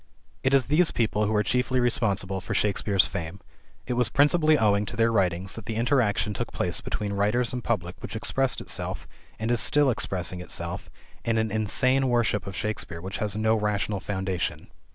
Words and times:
It 0.41 0.55
is 0.55 0.65
these 0.65 0.89
people 0.89 1.27
who 1.27 1.35
are 1.35 1.43
chiefly 1.43 1.79
responsible 1.79 2.41
for 2.41 2.55
Shakespeare's 2.55 3.05
fame. 3.05 3.39
It 3.85 3.93
was 3.93 4.09
principally 4.09 4.57
owing 4.57 4.83
to 4.87 4.95
their 4.95 5.11
writings 5.11 5.53
that 5.53 5.65
the 5.67 5.75
interaction 5.75 6.33
took 6.33 6.51
place 6.51 6.81
between 6.81 7.13
writers 7.13 7.53
and 7.53 7.63
public 7.63 8.01
which 8.01 8.15
expressed 8.15 8.61
itself, 8.61 9.07
and 9.37 9.51
is 9.51 9.59
still 9.61 9.91
expressing 9.91 10.41
itself, 10.41 10.89
in 11.23 11.37
an 11.37 11.51
insane 11.51 12.07
worship 12.09 12.47
of 12.47 12.55
Shakespeare 12.55 12.99
which 12.99 13.19
has 13.19 13.35
no 13.37 13.53
rational 13.53 13.99
foundation. 13.99 14.69